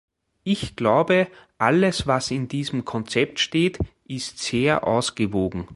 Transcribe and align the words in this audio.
Ich 0.43 0.75
glaube, 0.75 1.27
alles 1.59 2.07
was 2.07 2.31
in 2.31 2.47
diesem 2.47 2.85
Konzept 2.85 3.39
steht, 3.39 3.77
ist 4.07 4.39
sehr 4.39 4.87
ausgewogen. 4.87 5.67